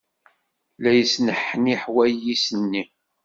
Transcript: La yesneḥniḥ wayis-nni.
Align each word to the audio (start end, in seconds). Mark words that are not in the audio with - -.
La 0.81 0.91
yesneḥniḥ 0.97 1.83
wayis-nni. 1.93 2.83